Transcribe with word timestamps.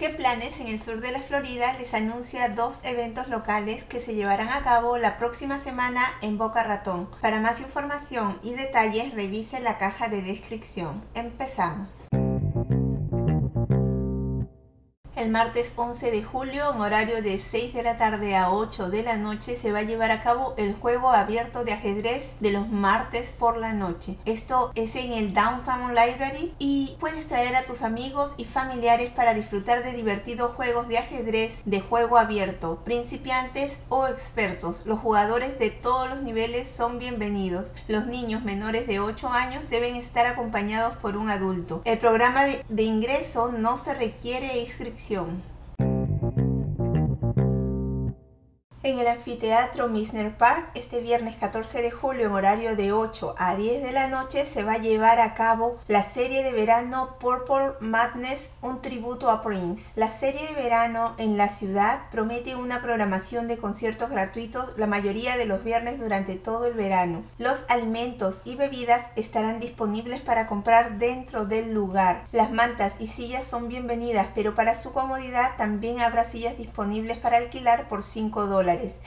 ¿Qué 0.00 0.08
planes 0.08 0.60
en 0.60 0.68
el 0.68 0.80
sur 0.80 1.02
de 1.02 1.12
la 1.12 1.20
Florida 1.20 1.74
les 1.78 1.92
anuncia 1.92 2.48
dos 2.48 2.80
eventos 2.84 3.28
locales 3.28 3.84
que 3.84 4.00
se 4.00 4.14
llevarán 4.14 4.48
a 4.48 4.62
cabo 4.62 4.96
la 4.96 5.18
próxima 5.18 5.60
semana 5.60 6.00
en 6.22 6.38
Boca 6.38 6.64
Ratón? 6.64 7.06
Para 7.20 7.38
más 7.38 7.60
información 7.60 8.38
y 8.42 8.54
detalles 8.54 9.12
revise 9.12 9.60
la 9.60 9.76
caja 9.76 10.08
de 10.08 10.22
descripción. 10.22 11.04
Empezamos. 11.12 12.08
El 15.20 15.28
martes 15.28 15.74
11 15.76 16.12
de 16.12 16.22
julio, 16.22 16.72
en 16.72 16.80
horario 16.80 17.20
de 17.20 17.38
6 17.38 17.74
de 17.74 17.82
la 17.82 17.98
tarde 17.98 18.36
a 18.36 18.50
8 18.50 18.88
de 18.88 19.02
la 19.02 19.18
noche, 19.18 19.54
se 19.54 19.70
va 19.70 19.80
a 19.80 19.82
llevar 19.82 20.10
a 20.10 20.22
cabo 20.22 20.54
el 20.56 20.74
juego 20.74 21.10
abierto 21.10 21.62
de 21.62 21.74
ajedrez 21.74 22.24
de 22.40 22.52
los 22.52 22.70
martes 22.70 23.34
por 23.38 23.58
la 23.58 23.74
noche. 23.74 24.16
Esto 24.24 24.72
es 24.76 24.96
en 24.96 25.12
el 25.12 25.34
Downtown 25.34 25.94
Library 25.94 26.54
y 26.58 26.96
puedes 27.00 27.28
traer 27.28 27.54
a 27.54 27.66
tus 27.66 27.82
amigos 27.82 28.32
y 28.38 28.46
familiares 28.46 29.12
para 29.12 29.34
disfrutar 29.34 29.84
de 29.84 29.92
divertidos 29.92 30.54
juegos 30.54 30.88
de 30.88 30.96
ajedrez 30.96 31.52
de 31.66 31.80
juego 31.82 32.16
abierto, 32.16 32.80
principiantes 32.86 33.80
o 33.90 34.06
expertos. 34.06 34.86
Los 34.86 35.00
jugadores 35.00 35.58
de 35.58 35.68
todos 35.68 36.08
los 36.08 36.22
niveles 36.22 36.66
son 36.66 36.98
bienvenidos. 36.98 37.74
Los 37.88 38.06
niños 38.06 38.42
menores 38.42 38.86
de 38.86 39.00
8 39.00 39.28
años 39.28 39.68
deben 39.68 39.96
estar 39.96 40.24
acompañados 40.24 40.96
por 40.96 41.18
un 41.18 41.28
adulto. 41.28 41.82
El 41.84 41.98
programa 41.98 42.46
de, 42.46 42.82
ingreso 42.82 43.52
no 43.52 43.76
se 43.76 43.92
requiere 43.92 44.60
inscripción 44.60 45.09
지. 45.10 45.59
En 48.82 48.98
el 48.98 49.08
anfiteatro 49.08 49.88
Misner 49.88 50.34
Park 50.34 50.70
este 50.74 51.00
viernes 51.00 51.36
14 51.36 51.82
de 51.82 51.90
julio 51.90 52.26
en 52.26 52.32
horario 52.32 52.76
de 52.76 52.92
8 52.92 53.34
a 53.36 53.54
10 53.54 53.82
de 53.82 53.92
la 53.92 54.08
noche 54.08 54.46
se 54.46 54.62
va 54.62 54.74
a 54.74 54.78
llevar 54.78 55.20
a 55.20 55.34
cabo 55.34 55.78
la 55.86 56.02
serie 56.02 56.42
de 56.42 56.52
verano 56.52 57.16
Purple 57.20 57.72
Madness, 57.80 58.48
un 58.62 58.80
tributo 58.80 59.30
a 59.30 59.42
Prince. 59.42 59.90
La 59.96 60.10
serie 60.10 60.48
de 60.48 60.54
verano 60.54 61.14
en 61.18 61.36
la 61.36 61.48
ciudad 61.48 62.00
promete 62.10 62.56
una 62.56 62.80
programación 62.80 63.48
de 63.48 63.58
conciertos 63.58 64.08
gratuitos 64.08 64.78
la 64.78 64.86
mayoría 64.86 65.36
de 65.36 65.44
los 65.44 65.62
viernes 65.62 66.00
durante 66.00 66.36
todo 66.36 66.64
el 66.64 66.74
verano. 66.74 67.22
Los 67.36 67.64
alimentos 67.68 68.40
y 68.44 68.56
bebidas 68.56 69.04
estarán 69.14 69.60
disponibles 69.60 70.22
para 70.22 70.46
comprar 70.46 70.98
dentro 70.98 71.44
del 71.44 71.74
lugar. 71.74 72.22
Las 72.32 72.50
mantas 72.50 72.94
y 72.98 73.08
sillas 73.08 73.44
son 73.44 73.68
bienvenidas, 73.68 74.28
pero 74.34 74.54
para 74.54 74.74
su 74.74 74.94
comodidad 74.94 75.50
también 75.58 76.00
habrá 76.00 76.24
sillas 76.24 76.56
disponibles 76.56 77.18
para 77.18 77.36
alquilar 77.36 77.86
por 77.90 78.02
5 78.02 78.46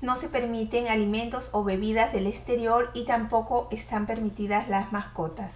No 0.02 0.17
se 0.17 0.30
permiten 0.30 0.88
alimentos 0.88 1.50
o 1.53 1.64
bebidas 1.64 2.14
del 2.14 2.28
exterior 2.28 2.92
y 2.94 3.06
tampoco 3.06 3.67
están 3.72 4.06
permitidas 4.06 4.67
las 4.69 4.92
mascotas. 4.92 5.52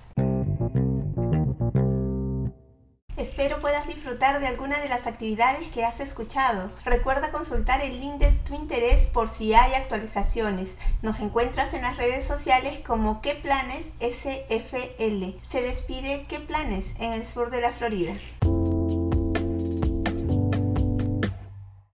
Espero 3.17 3.59
puedas 3.61 3.87
disfrutar 3.87 4.39
de 4.39 4.45
alguna 4.45 4.79
de 4.79 4.89
las 4.89 5.07
actividades 5.07 5.67
que 5.69 5.83
has 5.83 5.99
escuchado. 5.99 6.71
Recuerda 6.85 7.31
consultar 7.31 7.81
el 7.81 7.99
link 7.99 8.19
de 8.19 8.31
tu 8.31 8.53
interés 8.53 9.07
por 9.07 9.27
si 9.27 9.55
hay 9.55 9.73
actualizaciones. 9.73 10.77
Nos 11.01 11.19
encuentras 11.19 11.73
en 11.73 11.81
las 11.81 11.97
redes 11.97 12.25
sociales 12.25 12.79
como 12.85 13.21
¿Qué 13.21 13.33
planes 13.33 13.87
SFL? 13.99 15.35
Se 15.49 15.61
despide 15.63 16.25
¿Qué 16.29 16.39
planes? 16.39 16.85
en 16.99 17.13
el 17.13 17.25
sur 17.25 17.49
de 17.49 17.61
la 17.61 17.71
Florida. 17.71 18.13